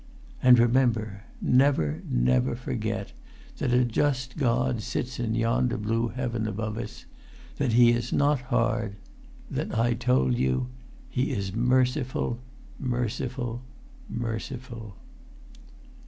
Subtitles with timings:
[0.41, 7.91] "And remember—never, never forget—that a just God sits in yonder blue heaven above us—that He
[7.91, 10.69] is not hard—that I told you...
[11.07, 12.39] He is merciful...
[12.79, 13.61] merciful...
[14.09, 14.95] merciful